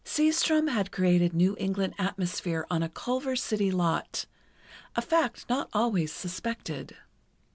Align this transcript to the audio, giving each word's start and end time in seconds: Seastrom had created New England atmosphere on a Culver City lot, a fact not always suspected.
Seastrom 0.03 0.67
had 0.69 0.91
created 0.91 1.31
New 1.31 1.55
England 1.59 1.93
atmosphere 1.99 2.65
on 2.71 2.81
a 2.81 2.89
Culver 2.89 3.35
City 3.35 3.69
lot, 3.69 4.25
a 4.95 5.01
fact 5.03 5.47
not 5.47 5.69
always 5.73 6.11
suspected. 6.11 6.97